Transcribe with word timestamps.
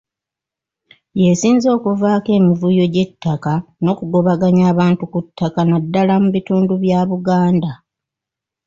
Y'esinze 1.19 1.67
okuvaako 1.77 2.29
emivuyo 2.37 2.85
gy’ettaka 2.93 3.53
n’okugobaganya 3.83 4.63
abantu 4.71 5.03
ku 5.11 5.19
ttaka 5.25 5.61
naddala 5.69 6.13
mu 6.23 6.29
bitundu 6.35 6.73
bya 6.83 6.99
Buganda. 7.09 7.71